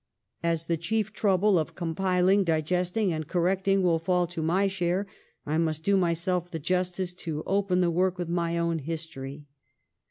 As 0.41 0.65
the 0.65 0.77
chief 0.77 1.13
trouble 1.13 1.59
of 1.59 1.75
compiling, 1.75 2.43
digesting, 2.43 3.13
and 3.13 3.27
correcting 3.27 3.83
will 3.83 3.99
fall 3.99 4.25
to 4.25 4.41
my 4.41 4.65
share, 4.65 5.05
I 5.45 5.59
must 5.59 5.83
do 5.83 5.95
myself 5.95 6.49
the 6.49 6.57
justice 6.57 7.13
to 7.25 7.43
open 7.45 7.81
the 7.81 7.91
work 7.91 8.17
with 8.17 8.27
my 8.27 8.57
own 8.57 8.79
history.' 8.79 9.45